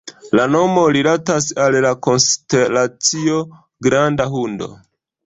La 0.37 0.43
nomo 0.51 0.85
rilatas 0.95 1.49
al 1.65 1.77
la 1.87 1.91
konstelacio 2.07 3.37
Granda 3.89 4.27
Hundo. 4.33 4.71